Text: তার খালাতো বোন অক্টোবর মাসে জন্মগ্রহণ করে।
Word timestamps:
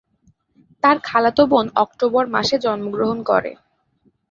তার 0.83 0.97
খালাতো 1.03 1.43
বোন 1.51 1.65
অক্টোবর 1.83 2.23
মাসে 2.35 2.55
জন্মগ্রহণ 2.65 3.19
করে। 3.29 3.51